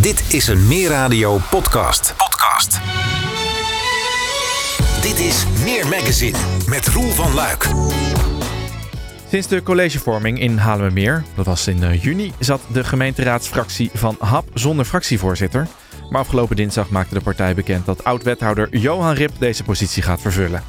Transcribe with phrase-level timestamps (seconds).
[0.00, 2.14] Dit is een Meer Radio podcast.
[2.16, 2.80] Podcast.
[5.02, 6.38] Dit is Meer Magazine
[6.68, 7.68] met Roel van Luik.
[9.28, 14.44] Sinds de collegevorming in Haarlemmermeer, dat was in eh, juni, zat de gemeenteraadsfractie van HAP
[14.54, 15.66] zonder fractievoorzitter.
[16.10, 20.62] Maar afgelopen dinsdag maakte de partij bekend dat oud-wethouder Johan Rip deze positie gaat vervullen.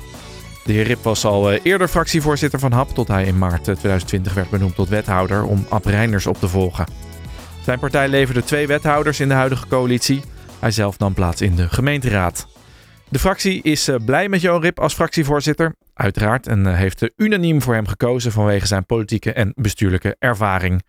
[0.66, 4.34] De heer Rip was al eh, eerder fractievoorzitter van HAP tot hij in maart 2020
[4.34, 6.86] werd benoemd tot wethouder om Ab Reiners op te volgen.
[7.64, 10.22] Zijn partij leverde twee wethouders in de huidige coalitie.
[10.60, 12.48] Hij zelf nam plaats in de gemeenteraad.
[13.10, 17.62] De fractie is eh, blij met Johan Rip als fractievoorzitter, uiteraard, en eh, heeft unaniem
[17.62, 20.84] voor hem gekozen vanwege zijn politieke en bestuurlijke ervaring.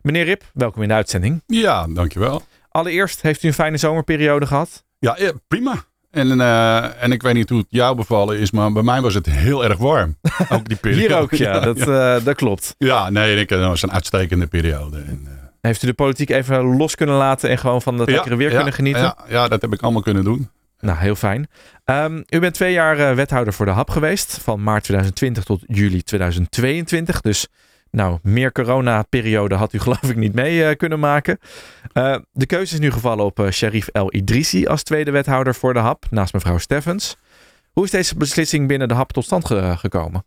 [0.00, 1.42] Meneer Rip, welkom in de uitzending.
[1.46, 2.42] Ja, dankjewel.
[2.68, 4.84] Allereerst, heeft u een fijne zomerperiode gehad?
[4.98, 5.16] Ja,
[5.48, 5.84] prima.
[6.10, 9.14] En, uh, en ik weet niet hoe het jou bevallen is, maar bij mij was
[9.14, 10.16] het heel erg warm.
[10.48, 11.00] Ook die periode.
[11.02, 12.16] Hier ook, ja, dat, ja.
[12.16, 12.74] Uh, dat klopt.
[12.78, 14.98] Ja, nee, ik, dat was een uitstekende periode.
[14.98, 15.31] En,
[15.62, 18.48] Heeft u de politiek even los kunnen laten en gewoon van dat ja, lekkere weer
[18.48, 19.02] ja, kunnen genieten?
[19.02, 20.50] Ja, ja, dat heb ik allemaal kunnen doen.
[20.80, 21.48] Nou, heel fijn.
[21.84, 24.38] Um, u bent twee jaar uh, wethouder voor de HAP geweest.
[24.38, 27.20] Van maart 2020 tot juli 2022.
[27.20, 27.48] Dus
[27.90, 31.38] nou, meer corona-periode had u geloof ik niet mee uh, kunnen maken.
[31.94, 35.80] Uh, de keuze is nu gevallen op Sharif El Idrissi als tweede wethouder voor de
[35.80, 36.06] HAP.
[36.10, 37.16] Naast mevrouw Steffens.
[37.72, 40.24] Hoe is deze beslissing binnen de HAP tot stand ge gekomen?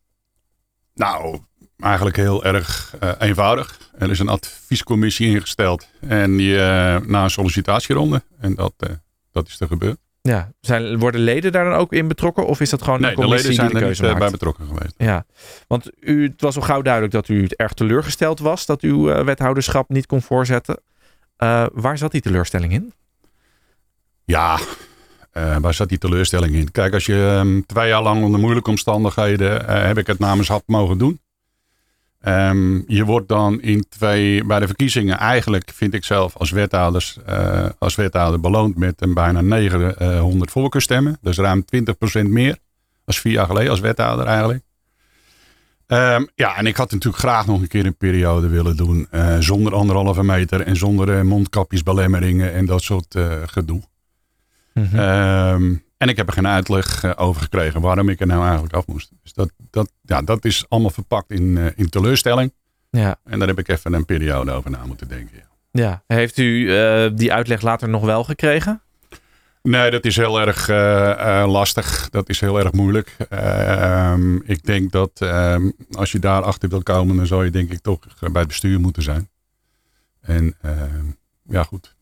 [0.93, 1.39] Nou,
[1.77, 3.79] eigenlijk heel erg eenvoudig.
[3.97, 5.87] Er is een adviescommissie ingesteld.
[5.99, 6.55] En die,
[7.05, 8.23] na een sollicitatieronde.
[8.39, 8.73] En dat,
[9.31, 9.97] dat is er gebeurd.
[10.21, 12.45] Ja, zijn, worden leden daar dan ook in betrokken?
[12.45, 14.19] Of is dat gewoon nee, een commissie de leden die de zijn keuze er maakt?
[14.19, 14.93] bij betrokken geweest.
[14.97, 15.25] Ja,
[15.67, 19.89] want u, het was al gauw duidelijk dat u erg teleurgesteld was dat uw wethouderschap
[19.89, 20.79] niet kon voorzetten.
[21.73, 22.93] Waar zat die teleurstelling in?
[24.25, 24.59] Ja,
[25.33, 26.71] uh, waar zat die teleurstelling in?
[26.71, 30.63] Kijk, als je um, twee jaar lang onder moeilijke omstandigheden heb ik het namens HAP
[30.65, 31.19] mogen doen.
[32.27, 37.17] Um, je wordt dan in twee, bij de verkiezingen eigenlijk, vind ik zelf, als, wethouders,
[37.29, 41.17] uh, als wethouder beloond met een bijna 900 voorkeurstemmen.
[41.21, 41.65] Dus ruim
[42.19, 42.57] 20% meer
[43.05, 44.63] als vier jaar geleden als wethouder eigenlijk.
[45.87, 49.35] Um, ja, en ik had natuurlijk graag nog een keer een periode willen doen uh,
[49.39, 53.15] zonder anderhalve meter en zonder uh, mondkapjesbelemmeringen en dat soort
[53.45, 53.81] gedoe.
[54.73, 54.99] Mm -hmm.
[54.99, 58.73] um, en ik heb er geen uitleg uh, over gekregen waarom ik er nou eigenlijk
[58.73, 59.11] af moest.
[59.23, 62.53] Dus dat, dat, ja, dat is allemaal verpakt in, uh, in teleurstelling.
[62.89, 63.15] Ja.
[63.23, 65.43] En daar heb ik even een periode over na moeten denken.
[65.71, 66.03] Ja.
[66.07, 68.81] Heeft u uh, die uitleg later nog wel gekregen?
[69.61, 70.67] Nee, dat is heel erg
[71.47, 72.09] lastig.
[72.09, 73.15] Dat is heel erg moeilijk.
[73.29, 77.71] Ehm, ik denk dat ehm, als je daar achter wil komen, dan zou je denk
[77.71, 79.29] ik toch bij het bestuur moeten zijn.
[80.21, 81.05] En ehm,
[81.49, 81.95] ja, goed.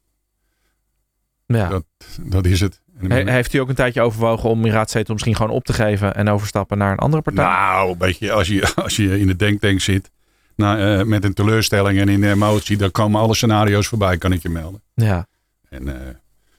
[1.45, 1.69] Ja.
[1.69, 1.85] Dat,
[2.21, 2.81] dat is het.
[3.07, 6.15] He, heeft u ook een tijdje overwogen om uw raadzetel misschien gewoon op te geven
[6.15, 7.45] en overstappen naar een andere partij?
[7.45, 10.11] Nou, weet je, als je, als je in de denktank zit
[10.55, 14.31] nou, uh, met een teleurstelling en in de emotie, dan komen alle scenario's voorbij, kan
[14.31, 14.81] ik je melden.
[14.93, 15.27] Ja.
[15.69, 15.93] En uh,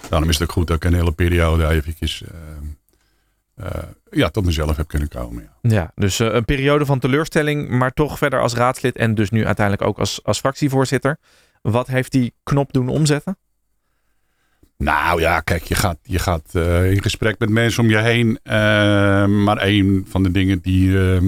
[0.09, 2.22] daarom is het ook goed dat ik een hele periode eventjes
[3.56, 3.66] uh,
[4.11, 5.43] ja, tot mezelf heb kunnen komen.
[5.62, 9.47] Ja, ja dus een periode van teleurstelling, maar toch verder als raadslid en dus nu
[9.47, 11.19] uiteindelijk ook als, als fractievoorzitter.
[11.62, 13.37] Wat heeft die knop doen omzetten?
[14.76, 18.28] Nou ja, kijk, je gaat, je gaat uh, in gesprek met mensen om je heen.
[18.28, 18.52] Uh,
[19.26, 21.18] maar een van de dingen die, uh,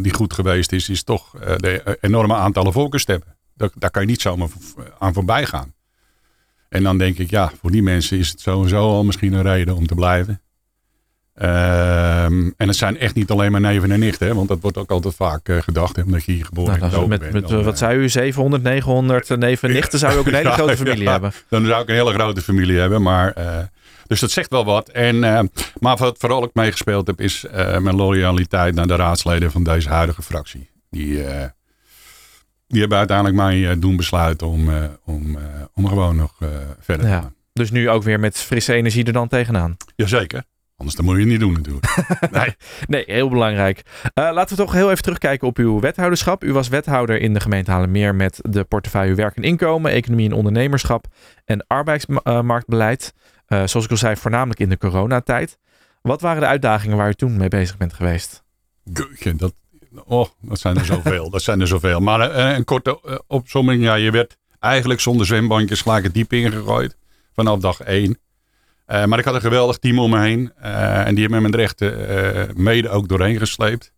[0.00, 3.36] die goed geweest is, is toch de enorme aantallen voorkeurstemmen.
[3.54, 4.48] Daar, daar kan je niet zomaar
[4.98, 5.74] aan voorbij gaan.
[6.68, 9.76] En dan denk ik, ja, voor die mensen is het sowieso al misschien een reden
[9.76, 10.40] om te blijven.
[11.36, 14.76] Ehm, en het zijn echt niet alleen maar neven en nichten, hè, want dat wordt
[14.78, 17.32] ook altijd vaak uh, gedacht, hè, omdat je hier geboren nou, en met, bent.
[17.32, 20.48] Met, dan, wat zei u, 700, 900 neven en nichten, zou je ook een hele
[20.48, 21.32] ja, grote familie ja, hebben.
[21.48, 23.34] Dan zou ik een hele grote familie hebben, maar...
[23.38, 23.58] Uh,
[24.06, 24.88] dus dat zegt wel wat.
[24.88, 25.40] En, uh,
[25.78, 30.22] maar wat vooral ik meegespeeld heb, is mijn loyaliteit naar de raadsleden van deze huidige
[30.22, 30.70] fractie.
[30.90, 31.24] Die,
[32.66, 34.70] die hebben uiteindelijk mij doen besluiten om,
[35.04, 35.38] om,
[35.74, 36.34] om gewoon nog
[36.80, 37.16] verder ja.
[37.16, 37.34] te gaan.
[37.52, 39.76] Dus nu ook weer met frisse energie er dan tegenaan.
[39.96, 40.44] Jazeker.
[40.76, 41.86] Anders dan moet je het niet doen natuurlijk.
[42.30, 42.54] nee.
[42.86, 43.82] nee, heel belangrijk.
[44.04, 46.44] Uh, laten we toch heel even terugkijken op uw wethouderschap.
[46.44, 50.32] U was wethouder in de gemeente Haarlemmermeer met de portefeuille werk en inkomen, economie en
[50.32, 51.06] ondernemerschap
[51.44, 53.14] en arbeidsmarktbeleid.
[53.48, 55.58] Uh, zoals ik al zei, voornamelijk in de coronatijd.
[56.02, 58.44] Wat waren de uitdagingen waar u toen mee bezig bent geweest?
[58.94, 59.54] Goeie, dat,
[60.04, 61.30] oh, dat zijn er zoveel.
[61.30, 62.00] dat zijn er zoveel.
[62.00, 63.82] Maar uh, een korte uh, opzomming.
[63.82, 66.96] Ja, je werd eigenlijk zonder zwembandjes gelijk het diep ingegooid.
[67.32, 68.18] Vanaf dag één.
[68.86, 70.52] Uh, maar ik had een geweldig team om me heen.
[70.62, 73.92] Uh, en die hebben me met rechten uh, mede ook doorheen gesleept.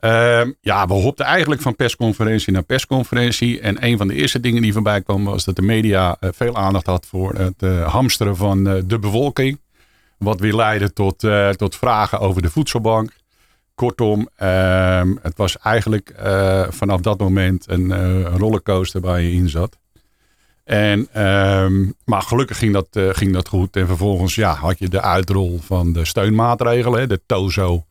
[0.00, 3.60] Ehm, ja, we hopten eigenlijk van persconferentie naar persconferentie.
[3.60, 6.86] En een van de eerste dingen die voorbij kwam was dat de media veel aandacht
[6.86, 9.60] had voor het hamsteren van de bevolking.
[10.18, 11.26] Wat weer leidde tot,
[11.56, 13.12] tot vragen over de voedselbank.
[13.74, 16.14] Kortom, ehm, het was eigenlijk
[16.68, 19.78] vanaf dat moment een rollercoaster waar je in zat.
[20.64, 23.76] En, ehm, maar gelukkig ging dat, eh, ging dat goed.
[23.76, 27.08] En vervolgens ja, had je de uitrol van de steunmaatregelen.
[27.08, 27.84] De TOZO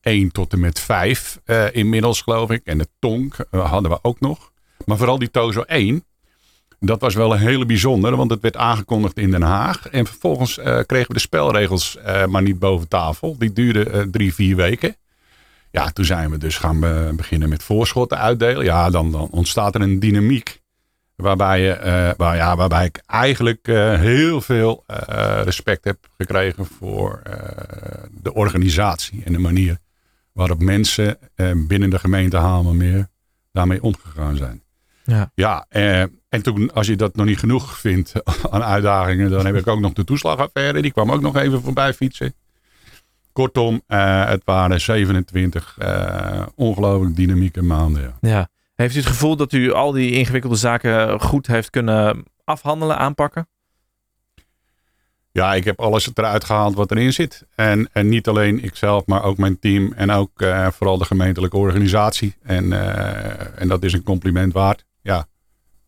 [0.00, 2.60] 1 tot en met 5 uh, inmiddels geloof ik.
[2.64, 4.50] En de TONK uh, hadden we ook nog.
[4.84, 6.04] Maar vooral die TOZO 1.
[6.80, 9.88] Dat was wel een hele bijzondere, want het werd aangekondigd in Den Haag.
[9.88, 10.54] En vervolgens
[10.86, 11.98] kregen we de spelregels
[12.28, 13.38] maar niet boven tafel.
[13.38, 14.96] Die duurden drie, vier weken.
[15.70, 16.80] Ja, toen zijn we dus gaan
[17.16, 18.64] beginnen met voorschotten uitdelen.
[18.64, 20.60] Ja, dan, dan ontstaat er een dynamiek.
[21.16, 24.96] Waarbij, je, uh, waar, ja, waarbij ik eigenlijk uh, heel veel uh,
[25.44, 27.22] respect heb gekregen voor
[28.10, 29.78] de organisatie en de manier
[30.32, 31.18] waarop mensen
[31.56, 33.08] binnen de gemeente Hamelmeer
[33.52, 34.62] daarmee omgegaan zijn.
[35.04, 35.66] Ja, ja
[36.28, 38.12] en toen, als je dat nog niet genoeg vindt
[38.50, 40.82] aan uitdagingen, dan heb ik ook nog de toeslagaffaire.
[40.82, 42.34] Die kwam ook nog even voorbij fietsen.
[43.32, 45.78] Kortom, het waren 27
[46.54, 48.02] ongelooflijk dynamieke maanden.
[48.02, 48.28] Ja.
[48.28, 48.48] ja.
[48.76, 53.48] Heeft u het gevoel dat u al die ingewikkelde zaken goed heeft kunnen afhandelen, aanpakken?
[55.32, 57.46] Ja, ik heb alles eruit gehaald wat erin zit.
[57.54, 61.56] En, en niet alleen ikzelf, maar ook mijn team en ook uh, vooral de gemeentelijke
[61.56, 62.36] organisatie.
[62.42, 64.84] En, uh, en dat is een compliment waard.
[65.02, 65.26] Ja.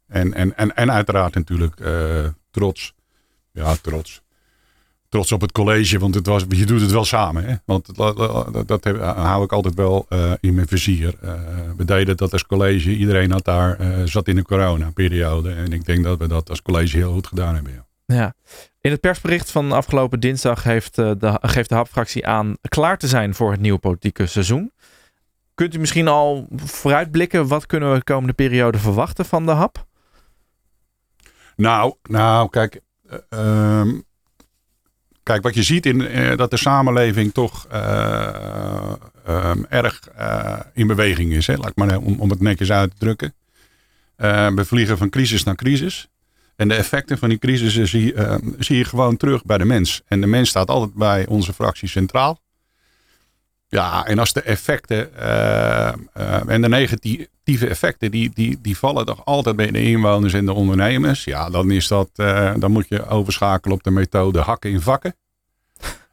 [0.06, 2.94] En, en, en, en uiteraard natuurlijk uh, trots.
[3.52, 4.22] Ja, trots
[5.08, 7.44] trots op het college, want het was, je doet het wel samen.
[7.44, 7.54] Hè?
[7.64, 8.16] Want dat,
[8.52, 8.84] dat, dat
[9.16, 11.14] hou ik altijd wel uh, in mijn vizier.
[11.24, 11.32] Uh,
[11.76, 12.96] we deden dat als college.
[12.96, 15.52] Iedereen had daar, uh, zat in de coronaperiode.
[15.52, 17.72] En ik denk dat we dat als college heel goed gedaan hebben.
[17.72, 18.16] Ja.
[18.16, 18.34] ja.
[18.80, 23.34] In het persbericht van afgelopen dinsdag heeft de, geeft de HAP-fractie aan klaar te zijn
[23.34, 24.72] voor het nieuwe politieke seizoen.
[25.54, 27.46] Kunt u misschien al vooruitblikken?
[27.46, 29.86] Wat kunnen we de komende periode verwachten van de HAP?
[31.56, 32.80] Nou, nou kijk,
[33.30, 33.82] uh,
[35.28, 38.92] Kijk, wat je ziet in uh, dat de samenleving toch uh,
[39.28, 41.46] um, erg uh, in beweging is.
[41.46, 41.56] Hè?
[41.56, 43.34] Laat ik maar om, om het netjes uit te drukken.
[44.56, 46.08] we vliegen van crisis naar crisis.
[46.56, 48.14] En de effecten van die crisis zie,
[48.58, 50.02] zie, je gewoon terug bij de mens.
[50.06, 52.40] En de mens staat altijd bij onze fractie centraal.
[53.70, 55.16] Ja, en als de effecten
[56.46, 60.52] en de negatieve effecten, die, die, die vallen toch altijd bij de inwoners en de
[60.52, 61.24] ondernemers.
[61.24, 62.10] Ja, dan, is dat,
[62.58, 65.14] dan moet je overschakelen op de methode hakken in vakken.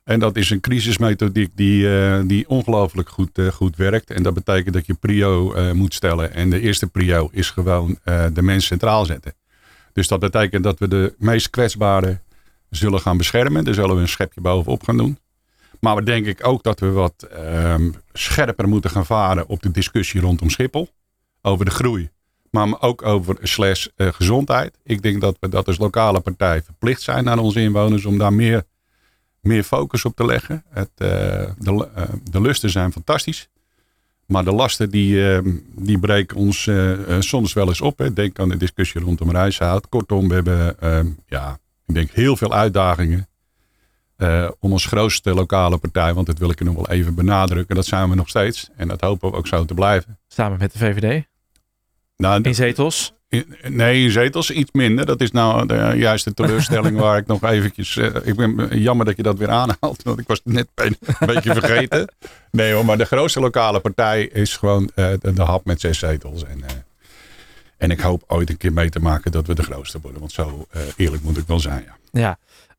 [0.04, 1.88] En dat is een crisismethodiek die,
[2.26, 4.12] die ongelooflijk goed, goed werkt.
[4.12, 6.34] En dat betekent dat je prio moet stellen.
[6.34, 8.00] En de eerste prio is gewoon
[8.34, 9.34] de mens centraal zetten.
[9.94, 12.22] Dus dat betekent dat we de meest kwetsbaren
[12.70, 13.64] zullen gaan beschermen.
[13.64, 15.18] Daar zullen we een schepje bovenop gaan doen.
[15.86, 19.72] Maar we denk ik ook dat we wat ehm, scherper moeten gaan varen op de
[19.72, 20.90] discussie rondom Schiphol.
[21.42, 22.10] Over de groei.
[22.50, 24.78] Maar ook over slash gezondheid.
[24.84, 28.34] Ik denk dat we dat als lokale partij verplicht zijn aan onze inwoners om daar
[28.34, 28.64] meer
[29.40, 30.64] meer focus op te leggen.
[30.70, 31.08] Het, uh,
[31.58, 33.50] de, uh, de lusten zijn fantastisch.
[34.26, 35.40] Maar de lasten die, uh,
[35.76, 36.70] die breken ons
[37.20, 37.98] soms wel eens op.
[37.98, 38.14] Hè.
[38.14, 39.90] Denk aan de discussie rondom reishout.
[39.90, 40.78] Kortom, we hebben
[41.28, 43.28] ja, ik denk heel veel uitdagingen.
[44.60, 47.76] Om als grootste lokale partij, want dat wil ik er nog wel even benadrukken.
[47.76, 48.70] Dat zijn we nog steeds.
[48.76, 50.20] En dat hopen we ook zo te blijven.
[50.28, 51.24] Samen met de VVD?
[52.18, 53.14] Nou, in zetels?
[53.68, 55.06] Nee, in zetels iets minder.
[55.06, 57.96] Dat is nou de juiste teleurstelling waar ik nog eventjes...
[57.96, 60.98] Uh, ik ben jammer dat je dat weer aanhaalt, want ik was het net een
[61.26, 62.14] beetje vergeten.
[62.52, 66.00] Nee hoor, maar de grootste lokale partij is gewoon uh, de, de, hap met zes
[66.00, 66.44] zetels.
[66.44, 66.64] En,
[67.78, 70.20] en ik hoop ooit een keer mee te maken dat we de grootste worden.
[70.20, 72.20] Want zo eerlijk moet ik wel zijn, ja.
[72.22, 72.38] ja.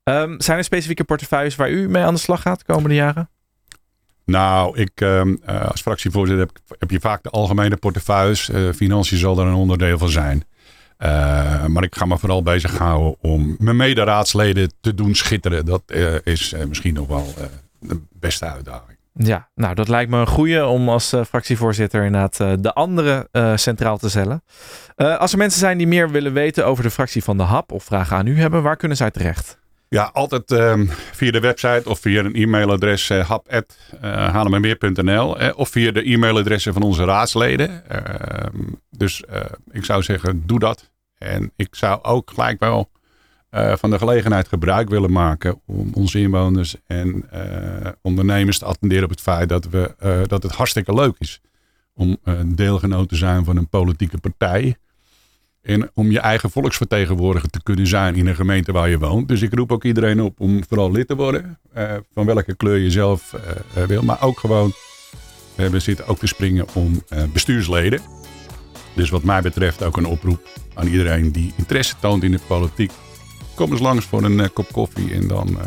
[0.09, 3.29] Um, zijn er specifieke portefeuilles waar u mee aan de slag gaat de komende jaren?
[4.25, 8.49] Nou, ik uh, als fractievoorzitter heb, heb, je vaak de algemene portefeuilles.
[8.49, 10.43] Uh, financiën zal er een onderdeel van zijn.
[10.99, 15.65] Uh, maar ik ga me vooral bezighouden om mijn mederaadsleden te doen schitteren.
[15.65, 15.83] Dat
[16.23, 17.33] is misschien nog wel
[17.79, 18.97] de beste uitdaging.
[19.13, 24.09] Ja, nou dat lijkt me een goede om als fractievoorzitter inderdaad de andere centraal te
[24.09, 24.43] stellen.
[24.95, 27.83] als er mensen zijn die meer willen weten over de fractie van de HAP of
[27.83, 29.59] vragen aan u hebben, waar kunnen zij terecht?
[29.89, 33.31] Ja, altijd um, via de website of via een e-mailadres uh,
[35.55, 37.83] of via de e-mailadressen van onze raadsleden.
[37.91, 39.23] Uh, dus
[39.71, 40.91] ik zou zeggen, doe dat.
[41.17, 42.89] En ik zou ook gelijk wel
[43.51, 47.29] van de gelegenheid gebruik willen maken om onze inwoners en
[48.01, 49.95] ondernemers te attenderen op het feit dat, we,
[50.27, 51.41] dat het hartstikke leuk is
[51.93, 54.77] om deelgenoot te zijn van een politieke partij.
[55.67, 59.27] En om je eigen volksvertegenwoordiger te kunnen zijn in een gemeente waar je woont.
[59.27, 61.57] Dus ik roep ook iedereen op om vooral lid te worden.
[61.77, 63.33] Uh, van welke kleur je zelf
[63.77, 64.01] uh, wil.
[64.01, 64.73] Maar ook gewoon,
[65.55, 68.01] uh, we zitten ook te springen om bestuursleden.
[68.93, 72.91] Dus wat mij betreft ook een oproep aan iedereen die interesse toont in de politiek.
[73.55, 75.57] Kom eens langs voor een kop koffie en dan...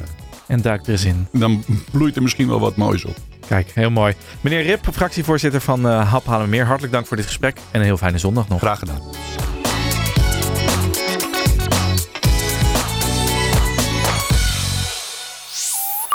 [0.46, 1.26] en duik er eens in.
[1.32, 3.16] Dan bloeit er misschien wel wat moois op.
[3.46, 4.14] Kijk, heel mooi.
[4.40, 8.18] Meneer Rip, fractievoorzitter van Hap Meer, hartelijk dank voor dit gesprek en een heel fijne
[8.18, 8.58] zondag nog.
[8.58, 9.00] Graag gedaan.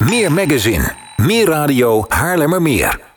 [0.03, 0.93] Meer magazine.
[1.17, 3.14] Meer radio Haarlemmermeer.